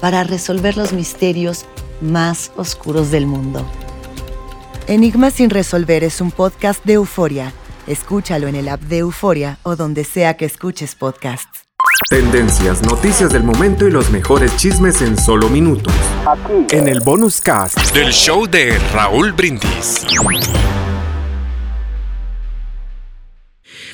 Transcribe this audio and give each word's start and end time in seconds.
para 0.00 0.24
resolver 0.24 0.76
los 0.76 0.92
misterios 0.92 1.66
más 2.00 2.52
oscuros 2.56 3.10
del 3.10 3.26
mundo. 3.26 3.64
Enigmas 4.86 5.34
sin 5.34 5.50
resolver 5.50 6.02
es 6.02 6.20
un 6.20 6.30
podcast 6.30 6.84
de 6.84 6.94
euforia. 6.94 7.52
Escúchalo 7.86 8.48
en 8.48 8.56
el 8.56 8.68
app 8.68 8.80
de 8.82 8.98
Euforia 8.98 9.58
o 9.62 9.76
donde 9.76 10.04
sea 10.04 10.36
que 10.36 10.44
escuches 10.44 10.94
podcasts. 10.94 11.64
Tendencias, 12.08 12.82
noticias 12.82 13.32
del 13.32 13.44
momento 13.44 13.86
y 13.86 13.90
los 13.90 14.10
mejores 14.10 14.56
chismes 14.56 15.00
en 15.02 15.16
solo 15.16 15.48
minutos. 15.48 15.94
En 16.70 16.88
el 16.88 17.00
bonus 17.00 17.40
cast 17.40 17.78
del 17.94 18.12
show 18.12 18.46
de 18.46 18.78
Raúl 18.92 19.32
Brindis. 19.32 20.04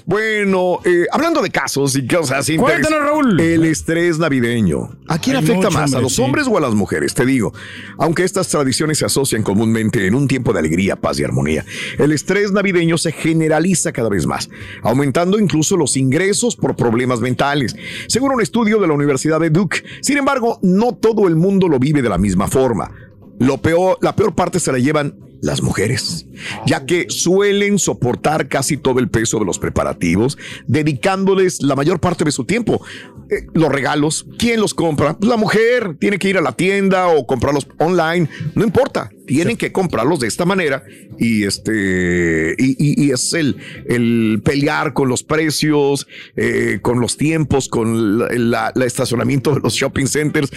Bueno, 0.06 0.78
eh, 0.84 1.06
hablando 1.10 1.42
de 1.42 1.50
casos 1.50 1.96
y 1.96 2.06
cosas. 2.06 2.46
Cuéntanos, 2.46 3.00
Raúl. 3.00 3.40
El 3.40 3.64
estrés 3.64 4.20
navideño. 4.20 4.96
¿A 5.08 5.18
quién 5.18 5.34
afecta 5.34 5.56
mucho, 5.56 5.70
más? 5.72 5.94
¿A 5.94 6.00
los 6.00 6.14
sí. 6.14 6.22
hombres 6.22 6.46
o 6.46 6.56
a 6.56 6.60
las 6.60 6.74
mujeres? 6.74 7.12
Te 7.12 7.26
digo. 7.26 7.52
Aunque 7.98 8.22
estas 8.22 8.46
tradiciones 8.46 8.98
se 8.98 9.04
asocian 9.04 9.42
comúnmente 9.42 10.06
en 10.06 10.14
un 10.14 10.28
tiempo 10.28 10.52
de 10.52 10.60
alegría, 10.60 10.94
paz 10.94 11.18
y 11.18 11.24
armonía, 11.24 11.64
el 11.98 12.12
estrés 12.12 12.52
navideño 12.52 12.98
se 12.98 13.10
generaliza 13.10 13.90
cada 13.90 14.08
vez 14.08 14.26
más, 14.26 14.48
aumentando 14.84 15.40
incluso 15.40 15.76
los 15.76 15.96
ingresos 15.96 16.54
por 16.54 16.76
problemas 16.76 17.18
mentales. 17.20 17.74
Según 18.06 18.30
un 18.30 18.40
estudio 18.40 18.78
de 18.78 18.86
la 18.86 18.94
Universidad 18.94 19.40
de 19.40 19.50
Duke. 19.50 19.82
Sin 20.02 20.18
embargo, 20.18 20.60
no 20.62 20.92
todo 20.94 21.26
el 21.26 21.34
mundo 21.34 21.66
lo 21.66 21.80
vive 21.80 22.00
de 22.00 22.08
la 22.08 22.18
misma 22.18 22.46
forma. 22.46 22.92
Lo 23.40 23.58
peor, 23.58 23.98
la 24.00 24.14
peor 24.14 24.36
parte 24.36 24.60
se 24.60 24.70
la 24.70 24.78
llevan 24.78 25.25
las 25.42 25.62
mujeres, 25.62 26.26
ya 26.66 26.86
que 26.86 27.06
suelen 27.08 27.78
soportar 27.78 28.48
casi 28.48 28.76
todo 28.76 28.98
el 28.98 29.08
peso 29.08 29.38
de 29.38 29.44
los 29.44 29.58
preparativos, 29.58 30.38
dedicándoles 30.66 31.62
la 31.62 31.76
mayor 31.76 32.00
parte 32.00 32.24
de 32.24 32.32
su 32.32 32.44
tiempo. 32.44 32.84
Eh, 33.30 33.46
los 33.54 33.70
regalos, 33.70 34.26
¿quién 34.38 34.60
los 34.60 34.74
compra? 34.74 35.16
Pues 35.18 35.28
la 35.28 35.36
mujer 35.36 35.96
tiene 35.98 36.18
que 36.18 36.28
ir 36.28 36.38
a 36.38 36.40
la 36.40 36.52
tienda 36.52 37.08
o 37.08 37.26
comprarlos 37.26 37.66
online, 37.78 38.28
no 38.54 38.64
importa, 38.64 39.10
tienen 39.26 39.56
que 39.56 39.72
comprarlos 39.72 40.20
de 40.20 40.28
esta 40.28 40.44
manera 40.44 40.84
y 41.18 41.44
este 41.44 42.54
y, 42.58 42.76
y- 42.78 43.06
y 43.06 43.10
es 43.10 43.32
el, 43.32 43.56
el 43.88 44.40
pelear 44.44 44.92
con 44.92 45.08
los 45.08 45.22
precios, 45.22 46.06
eh, 46.36 46.78
con 46.82 47.00
los 47.00 47.16
tiempos, 47.16 47.68
con 47.68 48.18
la, 48.18 48.28
la- 48.30 48.72
la 48.74 48.84
estacionamiento 48.84 49.54
de 49.54 49.60
los 49.60 49.74
shopping 49.74 50.06
centers, 50.06 50.50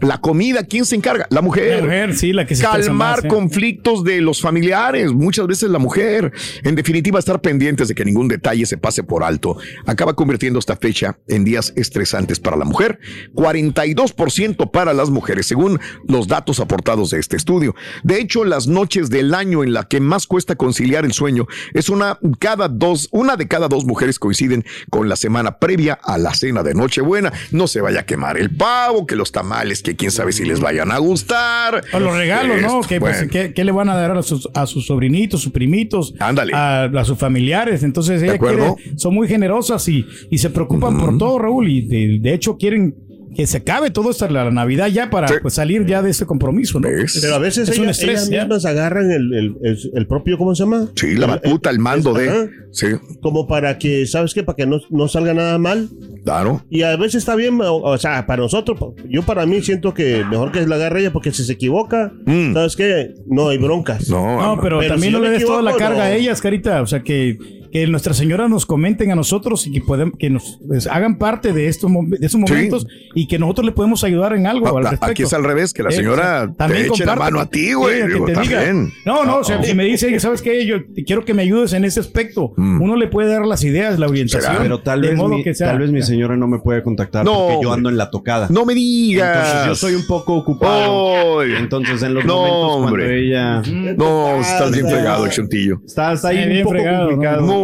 la 0.00 0.20
comida, 0.20 0.64
¿quién 0.64 0.84
se 0.84 0.96
encarga? 0.96 1.26
La 1.30 1.42
mujer. 1.42 1.76
La 1.78 1.82
mujer, 1.82 2.14
sí, 2.16 2.32
la 2.32 2.46
que 2.46 2.54
se 2.54 2.62
calmar 2.62 2.92
más, 3.18 3.24
¿eh? 3.24 3.28
conflictos 3.28 4.04
de 4.04 4.20
los 4.20 4.40
familiares, 4.40 5.12
muchas 5.12 5.46
veces 5.46 5.70
la 5.70 5.78
mujer. 5.78 6.32
En 6.62 6.74
definitiva, 6.74 7.18
estar 7.18 7.40
pendientes 7.40 7.88
de 7.88 7.94
que 7.94 8.04
ningún 8.04 8.28
detalle 8.28 8.66
se 8.66 8.76
pase 8.78 9.02
por 9.02 9.22
alto 9.22 9.56
acaba 9.86 10.14
convirtiendo 10.14 10.58
esta 10.58 10.76
fecha 10.76 11.18
en 11.28 11.44
días 11.44 11.72
estresantes 11.76 12.40
para 12.40 12.56
la 12.56 12.64
mujer, 12.64 12.98
42% 13.34 14.70
para 14.70 14.92
las 14.94 15.10
mujeres, 15.10 15.46
según 15.46 15.78
los 16.08 16.28
datos 16.28 16.60
aportados 16.60 17.10
de 17.10 17.20
este 17.20 17.36
estudio. 17.36 17.74
De 18.02 18.13
hecho, 18.20 18.44
las 18.44 18.66
noches 18.66 19.10
del 19.10 19.34
año 19.34 19.62
en 19.64 19.72
la 19.72 19.84
que 19.84 20.00
más 20.00 20.26
cuesta 20.26 20.56
conciliar 20.56 21.04
el 21.04 21.12
sueño 21.12 21.46
es 21.72 21.88
una 21.88 22.18
cada 22.38 22.68
dos, 22.68 23.08
una 23.12 23.36
de 23.36 23.48
cada 23.48 23.68
dos 23.68 23.84
mujeres 23.84 24.18
coinciden 24.18 24.64
con 24.90 25.08
la 25.08 25.16
semana 25.16 25.58
previa 25.58 25.98
a 26.02 26.18
la 26.18 26.34
cena 26.34 26.62
de 26.62 26.74
Nochebuena. 26.74 27.32
No 27.50 27.66
se 27.66 27.80
vaya 27.80 28.00
a 28.00 28.06
quemar 28.06 28.36
el 28.38 28.54
pavo, 28.54 29.06
que 29.06 29.16
los 29.16 29.32
tamales, 29.32 29.82
que 29.82 29.96
quién 29.96 30.10
sabe 30.10 30.32
si 30.32 30.44
les 30.44 30.60
vayan 30.60 30.90
a 30.92 30.98
gustar. 30.98 31.82
O 31.92 32.00
los 32.00 32.16
regalos, 32.16 32.60
¿no? 32.60 32.80
Esto, 32.80 32.88
Que, 32.88 33.00
pues. 33.00 33.26
¿qué, 33.30 33.52
qué 33.54 33.64
le 33.64 33.72
van 33.72 33.88
a 33.88 33.94
dar 33.94 34.16
a 34.16 34.22
sus, 34.22 34.48
a 34.54 34.66
sus 34.66 34.86
sobrinitos, 34.86 35.40
sus 35.42 35.52
primitos? 35.52 36.14
Ándale. 36.18 36.52
A, 36.54 36.84
a 36.84 37.04
sus 37.04 37.18
familiares. 37.18 37.82
Entonces, 37.82 38.22
ella 38.22 38.34
acuerdo? 38.34 38.76
quiere- 38.76 38.98
son 38.98 39.14
muy 39.14 39.28
generosas 39.28 39.86
y, 39.88 40.06
y 40.30 40.38
se 40.38 40.50
preocupan 40.50 40.98
por 40.98 41.18
todo, 41.18 41.38
Raúl. 41.38 41.68
Y 41.68 41.82
de, 41.86 42.18
de 42.20 42.34
hecho 42.34 42.56
quieren 42.56 42.94
que 43.34 43.46
se 43.46 43.58
acabe 43.58 43.90
todo 43.90 44.10
esto 44.10 44.28
la 44.28 44.50
Navidad 44.50 44.86
ya 44.88 45.10
para 45.10 45.28
Sí. 45.28 45.34
pues, 45.42 45.54
salir 45.54 45.84
ya 45.86 46.02
de 46.02 46.10
este 46.10 46.24
compromiso, 46.26 46.80
¿no? 46.80 46.88
Pero 47.20 47.34
a 47.34 47.38
veces 47.38 47.68
Es 47.68 47.78
un 47.78 47.84
ellas, 47.84 47.98
estrés, 47.98 48.20
ellas 48.22 48.30
¿ya? 48.30 48.40
mismas 48.44 48.64
agarran 48.64 49.10
el, 49.10 49.34
el, 49.34 49.56
el- 49.62 49.90
el 49.94 50.06
propio, 50.06 50.38
¿cómo 50.38 50.54
se 50.54 50.62
llama? 50.64 50.88
Sí, 50.94 51.14
la 51.14 51.26
batuta, 51.26 51.70
el 51.70 51.78
mando 51.78 52.16
es- 52.18 52.22
de. 52.24 52.30
ajá. 52.30 52.50
Sí, 52.72 52.86
Como 53.22 53.46
para 53.46 53.78
que, 53.78 54.04
¿sabes 54.06 54.34
qué? 54.34 54.42
Para 54.42 54.56
que 54.56 54.66
no, 54.66 54.80
no 54.90 55.06
salga 55.08 55.32
nada 55.34 55.58
mal. 55.58 55.88
claro. 56.24 56.64
Y 56.70 56.82
a 56.82 56.96
veces 56.96 57.16
está 57.16 57.36
bien, 57.36 57.60
o, 57.60 57.76
o 57.76 57.98
sea, 57.98 58.26
para 58.26 58.42
nosotros, 58.42 58.78
yo 59.08 59.22
para 59.22 59.46
mí 59.46 59.60
siento 59.62 59.94
que 59.94 60.24
mejor 60.28 60.50
que 60.52 60.66
la 60.66 60.76
agarre 60.76 61.00
ella 61.00 61.12
porque 61.12 61.30
si 61.32 61.44
se 61.44 61.52
equivoca, 61.52 62.12
Mm. 62.26 62.52
¿sabes 62.54 62.74
qué? 62.76 63.14
No 63.26 63.48
hay 63.50 63.58
broncas. 63.58 64.08
No, 64.08 64.40
No, 64.40 64.60
pero, 64.62 64.78
Pero 64.80 64.92
también 64.94 65.12
si 65.12 65.18
no 65.18 65.24
le 65.24 65.30
des 65.30 65.44
toda 65.44 65.62
la 65.62 65.76
carga 65.76 65.98
no. 65.98 66.02
a 66.04 66.12
ellas, 66.12 66.40
Carita. 66.40 66.82
O 66.82 66.86
sea, 66.86 67.02
que, 67.02 67.38
que 67.74 67.84
Nuestra 67.88 68.14
Señora 68.14 68.46
nos 68.46 68.66
comenten 68.66 69.10
a 69.10 69.16
nosotros 69.16 69.66
y 69.66 69.72
que, 69.72 69.82
podem- 69.82 70.16
que 70.16 70.30
nos 70.30 70.60
pues, 70.64 70.86
hagan 70.86 71.18
parte 71.18 71.52
de 71.52 71.66
estos, 71.66 71.90
mom- 71.90 72.08
de 72.08 72.24
esos 72.24 72.38
momentos 72.40 72.86
y 73.16 73.26
que 73.26 73.36
nosotros 73.36 73.66
le 73.66 73.72
podemos 73.72 74.04
ayudar 74.04 74.32
en 74.34 74.46
algo 74.46 74.68
al 74.78 74.86
Ah, 74.86 74.90
respecto. 74.90 75.06
Aquí 75.10 75.22
es 75.24 75.32
al 75.32 75.42
revés, 75.42 75.72
que 75.74 75.82
la 75.82 75.88
Eh, 75.88 75.92
señora 75.92 76.42
o 76.44 76.46
sea, 76.46 76.54
también 76.56 76.82
te 76.84 76.88
eche 76.90 77.04
la 77.04 77.16
mano 77.16 77.40
a 77.40 77.46
ti, 77.50 77.72
güey. 77.72 78.06
Digo, 78.06 78.26
diga. 78.26 78.40
también. 78.42 78.92
No, 79.04 79.24
no, 79.24 79.38
o 79.38 79.44
sea, 79.44 79.60
si 79.64 79.74
me 79.74 79.82
dice, 79.84 80.20
¿sabes 80.20 80.40
qué? 80.40 80.64
Yo 80.66 80.84
te 80.94 81.02
quiero 81.02 81.24
que 81.24 81.34
me 81.34 81.42
ayudes 81.42 81.72
en 81.72 81.84
ese 81.84 81.98
aspecto. 81.98 82.52
Mm. 82.56 82.80
Uno 82.80 82.94
le 82.94 83.08
puede 83.08 83.28
dar 83.28 83.44
las 83.44 83.64
ideas, 83.64 83.98
la 83.98 84.06
orientación. 84.06 84.52
¿Será? 84.52 84.62
Pero 84.62 84.80
tal 84.80 85.00
vez, 85.00 85.18
mi, 85.20 85.42
que 85.42 85.52
sea- 85.52 85.66
tal 85.70 85.80
vez 85.80 85.90
mi 85.90 86.02
señora 86.02 86.36
no 86.36 86.46
me 86.46 86.60
puede 86.60 86.80
contactar 86.84 87.24
No, 87.24 87.48
porque 87.48 87.64
yo 87.64 87.72
ando 87.72 87.88
en 87.88 87.96
la 87.96 88.08
tocada. 88.08 88.46
No 88.50 88.64
me 88.64 88.74
digas. 88.74 89.36
Entonces 89.36 89.66
yo 89.66 89.74
soy 89.74 89.94
un 89.96 90.06
poco 90.06 90.34
ocupado. 90.34 91.42
Entonces 91.42 92.00
en 92.04 92.14
los 92.14 92.24
No, 92.24 92.36
momentos 92.36 92.60
cuando 92.68 92.86
hombre. 92.86 93.20
ella 93.26 93.62
No, 93.96 94.36
estás 94.40 94.70
bien 94.70 94.88
fregado, 94.88 95.26
Chuntillo. 95.28 95.80
estás 95.84 96.24
ahí 96.24 96.36
Sí, 96.36 96.42
un 96.44 96.48
bien 96.50 96.62
poco 96.62 96.74
fregado, 96.76 97.08
complicado. 97.10 97.40
¿no? 97.42 97.63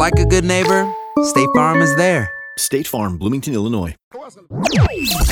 like 0.00 0.18
a 0.18 0.24
good 0.24 0.44
neighbor, 0.44 0.88
State 1.24 1.50
Farm 1.54 1.82
is 1.82 1.94
there. 1.94 2.30
State 2.56 2.88
Farm, 2.88 3.18
Bloomington, 3.18 3.52
Illinois. 3.52 3.94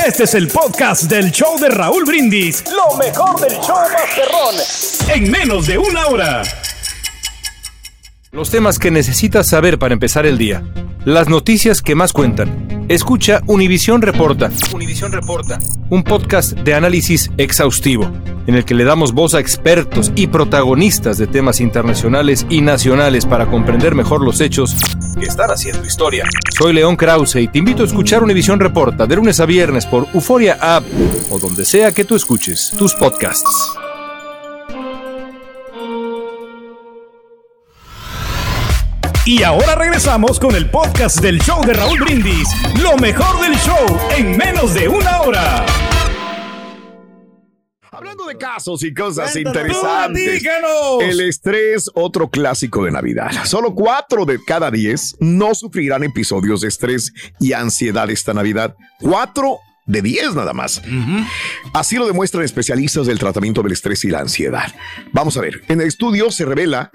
Este 0.07 0.25
es 0.25 0.35
el 0.35 0.49
podcast 0.49 1.05
del 1.05 1.33
show 1.33 1.59
de 1.59 1.71
Raúl 1.71 2.05
Brindis. 2.05 2.63
Lo 2.71 2.97
mejor 2.99 3.41
del 3.41 3.53
show 3.63 3.79
Masterrón. 3.91 5.15
En 5.15 5.31
menos 5.31 5.67
de 5.67 5.79
una 5.79 6.07
hora. 6.09 6.43
Los 8.31 8.51
temas 8.51 8.79
que 8.79 8.91
necesitas 8.91 9.49
saber 9.49 9.79
para 9.79 9.95
empezar 9.95 10.27
el 10.27 10.37
día. 10.37 10.63
Las 11.07 11.29
noticias 11.29 11.81
que 11.81 11.95
más 11.95 12.13
cuentan. 12.13 12.85
Escucha 12.91 13.41
Univisión 13.47 14.03
Reporta. 14.03 14.51
Univisión 14.75 15.13
Reporta. 15.13 15.59
Un 15.89 16.05
podcast 16.05 16.53
de 16.53 16.75
análisis 16.75 17.31
exhaustivo, 17.39 18.13
en 18.49 18.55
el 18.55 18.65
que 18.65 18.75
le 18.75 18.85
damos 18.85 19.13
voz 19.13 19.35
a 19.35 19.41
expertos 19.41 20.11
y 20.17 20.27
protagonistas 20.27 21.19
de 21.19 21.27
temas 21.27 21.61
internacionales 21.61 22.47
y 22.49 22.63
nacionales 22.63 23.27
para 23.27 23.47
comprender 23.47 23.95
mejor 23.95 24.25
los 24.25 24.41
hechos 24.41 24.75
que 25.21 25.27
están 25.27 25.51
haciendo 25.51 25.85
historia. 25.85 26.25
Soy 26.59 26.73
León 26.73 26.97
Krause 26.97 27.37
y 27.37 27.49
te 27.49 27.59
invito 27.59 27.83
a 27.83 27.87
escuchar 27.87 28.23
Univisión 28.23 28.59
Reporta 28.59 29.07
de 29.07 29.17
lunes 29.17 29.39
a 29.41 29.45
viernes 29.45 29.85
por 29.85 30.07
Euforia 30.15 30.57
App 30.63 30.83
o 31.31 31.39
donde 31.39 31.67
sea 31.67 31.93
que 31.93 32.05
tú 32.05 32.17
escuches 32.17 32.73
tus 32.79 32.95
podcasts. 32.95 33.75
Y 39.27 39.43
ahora 39.43 39.75
regresamos 39.75 40.41
con 40.41 40.57
el 40.57 40.71
podcast 40.71 41.21
del 41.21 41.39
show 41.43 41.63
de 41.67 41.75
Raúl 41.75 42.01
Brindis. 42.01 42.49
Lo 42.81 42.97
mejor 42.97 43.43
del 43.43 43.55
show 43.59 43.99
en 44.17 44.39
menos 44.39 44.73
de 44.73 44.89
una 44.89 45.21
hora. 45.21 45.67
Hablando 47.99 48.27
de 48.27 48.37
casos 48.37 48.85
y 48.85 48.95
cosas 48.95 49.33
Cuéntanos. 49.33 49.67
interesantes. 49.67 50.45
El 51.01 51.19
estrés, 51.19 51.91
otro 51.95 52.31
clásico 52.31 52.85
de 52.85 52.93
Navidad. 52.93 53.33
Solo 53.45 53.75
cuatro 53.75 54.25
de 54.25 54.39
cada 54.45 54.71
diez 54.71 55.17
no 55.19 55.53
sufrirán 55.53 56.05
episodios 56.05 56.61
de 56.61 56.69
estrés 56.69 57.13
y 57.41 57.55
ansiedad 57.55 58.09
esta 58.09 58.33
Navidad. 58.33 58.77
Cuatro 59.01 59.59
de 59.85 60.01
diez 60.01 60.33
nada 60.37 60.53
más. 60.53 60.81
Así 61.75 61.97
lo 61.97 62.07
demuestran 62.07 62.45
especialistas 62.45 63.09
del 63.09 63.19
tratamiento 63.19 63.65
del 63.65 63.73
estrés 63.73 64.05
y 64.05 64.11
la 64.11 64.21
ansiedad. 64.21 64.73
Vamos 65.13 65.37
a 65.37 65.41
ver, 65.41 65.63
en 65.67 65.81
el 65.81 65.89
estudio 65.89 66.31
se 66.31 66.45
revela 66.45 66.93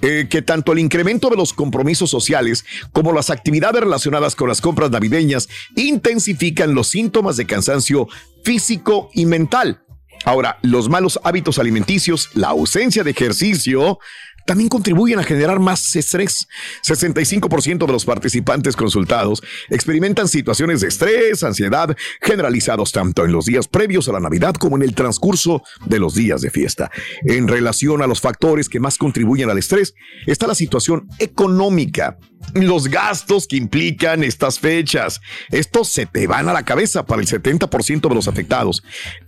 eh, 0.00 0.26
que 0.30 0.40
tanto 0.40 0.72
el 0.72 0.78
incremento 0.78 1.28
de 1.28 1.36
los 1.36 1.52
compromisos 1.52 2.08
sociales 2.08 2.64
como 2.92 3.12
las 3.12 3.28
actividades 3.28 3.82
relacionadas 3.82 4.34
con 4.34 4.48
las 4.48 4.62
compras 4.62 4.90
navideñas 4.90 5.50
intensifican 5.74 6.74
los 6.74 6.88
síntomas 6.88 7.36
de 7.36 7.44
cansancio 7.44 8.08
físico 8.42 9.10
y 9.12 9.26
mental. 9.26 9.82
Ahora, 10.24 10.58
los 10.62 10.88
malos 10.88 11.20
hábitos 11.22 11.58
alimenticios, 11.58 12.30
la 12.34 12.48
ausencia 12.48 13.04
de 13.04 13.10
ejercicio, 13.10 13.98
también 14.46 14.68
contribuyen 14.68 15.18
a 15.18 15.24
generar 15.24 15.60
más 15.60 15.94
estrés. 15.96 16.46
65% 16.84 17.86
de 17.86 17.92
los 17.92 18.04
participantes 18.04 18.76
consultados 18.76 19.42
experimentan 19.68 20.28
situaciones 20.28 20.80
de 20.80 20.88
estrés, 20.88 21.42
ansiedad, 21.42 21.94
generalizados 22.22 22.92
tanto 22.92 23.24
en 23.24 23.32
los 23.32 23.44
días 23.44 23.68
previos 23.68 24.08
a 24.08 24.12
la 24.12 24.20
Navidad 24.20 24.54
como 24.54 24.76
en 24.76 24.82
el 24.82 24.94
transcurso 24.94 25.62
de 25.84 25.98
los 25.98 26.14
días 26.14 26.40
de 26.40 26.50
fiesta. 26.50 26.90
En 27.22 27.48
relación 27.48 28.02
a 28.02 28.06
los 28.06 28.20
factores 28.20 28.68
que 28.68 28.80
más 28.80 28.96
contribuyen 28.98 29.50
al 29.50 29.58
estrés, 29.58 29.94
está 30.26 30.46
la 30.46 30.54
situación 30.54 31.08
económica, 31.18 32.18
los 32.54 32.88
gastos 32.88 33.46
que 33.46 33.56
implican 33.56 34.22
estas 34.22 34.60
fechas. 34.60 35.20
Estos 35.50 35.88
se 35.88 36.06
te 36.06 36.26
van 36.26 36.48
a 36.48 36.52
la 36.52 36.64
cabeza 36.64 37.04
para 37.04 37.20
el 37.20 37.28
70% 37.28 38.08
de 38.08 38.14
los 38.14 38.28
afectados. 38.28 38.82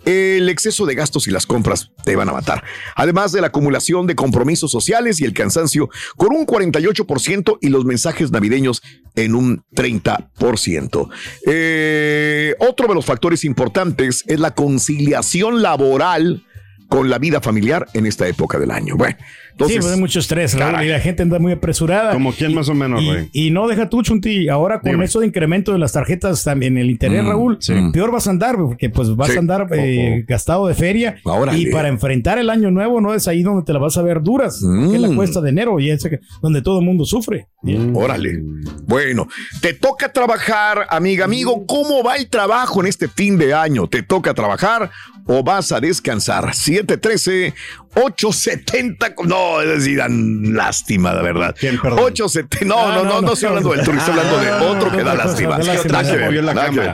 El 0.05 0.49
exceso 0.49 0.87
de 0.87 0.94
gastos 0.94 1.26
y 1.26 1.31
las 1.31 1.47
compras 1.47 1.91
te 2.05 2.17
van 2.17 2.29
a 2.29 2.32
matar. 2.32 2.62
Además 2.94 3.32
de 3.32 3.41
la 3.41 3.49
acumulación 3.49 4.06
de 4.06 4.15
compromisos 4.15 4.70
sociales 4.70 5.07
y 5.20 5.25
el 5.25 5.32
cansancio 5.32 5.88
con 6.16 6.34
un 6.34 6.46
48% 6.46 7.58
y 7.60 7.69
los 7.69 7.84
mensajes 7.84 8.31
navideños 8.31 8.82
en 9.16 9.34
un 9.34 9.64
30%. 9.75 11.08
Eh, 11.46 12.55
otro 12.58 12.88
de 12.88 12.94
los 12.94 13.05
factores 13.05 13.44
importantes 13.44 14.25
es 14.26 14.38
la 14.38 14.55
conciliación 14.55 15.62
laboral 15.62 16.44
con 16.88 17.11
la 17.11 17.19
vida 17.19 17.40
familiar 17.40 17.87
en 17.94 18.06
esta 18.06 18.26
época 18.26 18.58
del 18.58 18.70
año. 18.70 18.96
Bueno, 18.96 19.17
entonces, 19.52 19.76
sí, 19.76 19.81
pues 19.82 19.93
hay 19.94 20.00
mucho 20.00 20.20
estrés, 20.20 20.56
Raúl, 20.58 20.85
y 20.85 20.88
la 20.88 21.00
gente 21.00 21.23
anda 21.23 21.38
muy 21.38 21.52
apresurada. 21.52 22.12
Como 22.12 22.32
quién 22.32 22.55
más 22.55 22.69
o 22.69 22.75
menos, 22.75 23.02
Y, 23.02 23.06
güey. 23.06 23.29
y 23.32 23.50
no 23.50 23.67
deja 23.69 23.88
tú, 23.90 24.02
Chunti, 24.02 24.49
ahora 24.49 24.81
con 24.81 24.93
Dime. 24.93 25.05
eso 25.05 25.20
de 25.20 25.26
incremento 25.26 25.73
de 25.73 25.79
las 25.79 25.93
tarjetas 25.93 26.44
también 26.44 26.76
en 26.76 26.85
el 26.85 26.90
internet, 26.90 27.25
Mm, 27.25 27.29
Raúl, 27.29 27.56
sí. 27.61 27.75
peor 27.93 28.11
vas 28.12 28.26
a 28.26 28.31
andar, 28.31 28.56
porque 28.56 28.88
pues 28.88 29.14
vas 29.17 29.31
Sí. 29.31 29.37
a 29.37 29.40
andar 29.40 29.67
eh, 29.73 30.25
gastado 30.26 30.67
de 30.69 30.75
feria. 30.75 31.17
Órale. 31.25 31.58
Y 31.58 31.67
para 31.70 31.88
enfrentar 31.88 32.38
el 32.38 32.49
año 32.50 32.70
nuevo, 32.70 33.00
no 33.00 33.12
es 33.14 33.26
ahí 33.29 33.43
donde 33.43 33.64
te 33.64 33.73
la 33.73 33.81
vas 33.81 33.96
a 33.99 34.02
ver 34.02 34.23
duras, 34.23 34.61
que 34.91 34.94
es 34.96 35.00
la 35.00 35.08
Mm. 35.08 35.17
cuesta 35.17 35.41
de 35.41 35.50
enero 35.50 35.79
y 35.81 35.91
es 35.91 36.08
donde 36.41 36.62
todo 36.62 36.79
el 36.79 36.84
mundo 36.87 37.05
sufre. 37.05 37.49
Órale. 37.94 38.41
Bueno, 38.87 39.29
te 39.61 39.73
toca 39.75 40.12
trabajar, 40.12 40.87
amiga, 40.91 41.25
amigo. 41.25 41.67
¿Cómo 41.67 42.02
va 42.02 42.17
el 42.17 42.29
trabajo 42.29 42.81
en 42.81 42.87
este 42.87 43.08
fin 43.08 43.37
de 43.37 43.52
año? 43.52 43.88
¿Te 43.88 44.02
toca 44.02 44.32
trabajar 44.34 44.91
o 45.29 45.45
vas 45.45 45.71
a 45.73 45.81
descansar. 45.81 46.47
713-870. 46.47 49.27
No, 49.27 49.61
es 49.61 49.69
decir, 49.69 50.01
lástima, 50.09 51.15
de 51.15 51.23
verdad. 51.23 51.55
870. 51.61 52.65
No, 52.65 52.93
no, 52.93 53.05
no, 53.05 53.21
no, 53.21 53.35
estoy 53.35 53.49
hablando 53.49 53.73
del 53.73 53.85
Turki, 53.85 53.99
estoy 53.99 54.19
hablando 54.19 54.39
de 54.39 54.53
otro 54.53 54.91
que 54.91 55.05
da 55.05 55.15
lástima. 55.15 55.59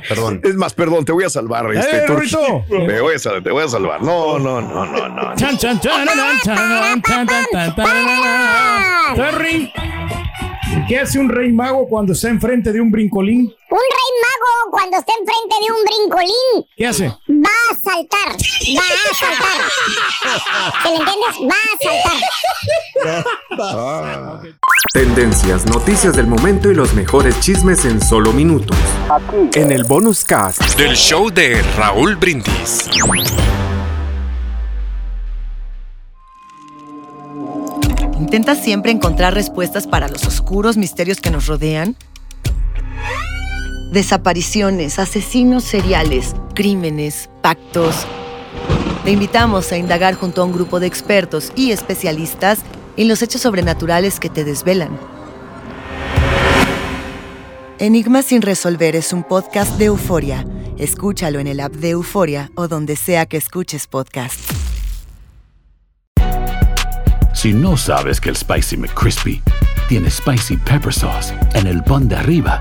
Perdón. 0.08 0.40
Es 0.42 0.56
más, 0.56 0.74
perdón, 0.74 1.04
te 1.04 1.12
voy 1.12 1.22
a 1.24 1.30
salvar, 1.30 1.72
este 1.74 2.00
Turki. 2.00 2.36
Te 2.68 3.00
voy 3.00 3.14
a 3.14 3.18
salvar. 3.68 4.02
No, 4.02 4.36
no, 4.38 4.60
no, 4.60 4.84
no, 4.84 5.08
no. 5.08 5.34
Chan, 5.36 5.56
chan, 5.56 5.80
chan, 5.80 6.06
chan, 6.44 7.00
chan, 7.02 7.26
chan, 9.16 9.70
¿Qué 10.88 10.98
hace 10.98 11.18
un 11.18 11.28
rey 11.30 11.52
mago 11.52 11.86
cuando 11.88 12.12
está 12.12 12.28
enfrente 12.28 12.70
de 12.72 12.80
un 12.80 12.90
brincolín? 12.90 13.40
Un 13.40 13.78
rey 13.78 14.10
mago 14.22 14.70
cuando 14.70 14.96
está 14.98 15.12
enfrente 15.12 15.54
de 15.64 15.72
un 15.72 15.78
brincolín. 15.84 16.66
¿Qué 16.76 16.86
hace? 16.86 17.12
Va 17.86 17.92
a 17.92 17.96
saltar, 17.96 18.28
va 18.76 18.82
a 18.92 19.14
saltar. 19.14 19.60
¿Te 20.82 20.88
lo 20.90 20.96
entiendes? 20.96 21.34
Va 21.50 21.56
a 21.56 21.76
saltar. 23.92 24.54
Tendencias, 24.92 25.66
noticias 25.66 26.16
del 26.16 26.26
momento 26.26 26.70
y 26.70 26.74
los 26.74 26.94
mejores 26.94 27.38
chismes 27.40 27.84
en 27.84 28.00
solo 28.00 28.32
minutos. 28.32 28.76
En 29.54 29.72
el 29.72 29.84
bonus 29.84 30.24
cast. 30.24 30.62
Del 30.76 30.96
show 30.96 31.30
de 31.30 31.62
Raúl 31.76 32.16
Brindis. 32.16 32.88
¿Intentas 38.18 38.58
siempre 38.62 38.90
encontrar 38.90 39.34
respuestas 39.34 39.86
para 39.86 40.08
los 40.08 40.26
oscuros 40.26 40.76
misterios 40.76 41.20
que 41.20 41.30
nos 41.30 41.46
rodean? 41.46 41.96
Desapariciones, 43.94 44.98
asesinos 44.98 45.62
seriales, 45.62 46.34
crímenes, 46.52 47.30
pactos. 47.42 48.08
Te 49.04 49.12
invitamos 49.12 49.70
a 49.70 49.76
indagar 49.76 50.16
junto 50.16 50.42
a 50.42 50.44
un 50.46 50.52
grupo 50.52 50.80
de 50.80 50.88
expertos 50.88 51.52
y 51.54 51.70
especialistas 51.70 52.58
en 52.96 53.06
los 53.06 53.22
hechos 53.22 53.42
sobrenaturales 53.42 54.18
que 54.18 54.28
te 54.28 54.42
desvelan. 54.42 54.98
Enigma 57.78 58.22
sin 58.22 58.42
resolver 58.42 58.96
es 58.96 59.12
un 59.12 59.22
podcast 59.22 59.78
de 59.78 59.84
euforia. 59.84 60.44
Escúchalo 60.76 61.38
en 61.38 61.46
el 61.46 61.60
app 61.60 61.74
de 61.74 61.90
Euforia 61.90 62.50
o 62.56 62.66
donde 62.66 62.96
sea 62.96 63.26
que 63.26 63.36
escuches 63.36 63.86
podcast. 63.86 64.40
Si 67.32 67.52
no 67.52 67.76
sabes 67.76 68.20
que 68.20 68.30
el 68.30 68.36
Spicy 68.36 68.76
McCrispy 68.76 69.40
tiene 69.88 70.10
Spicy 70.10 70.56
Pepper 70.56 70.92
Sauce 70.92 71.32
en 71.54 71.68
el 71.68 71.84
pan 71.84 72.08
de 72.08 72.16
arriba 72.16 72.60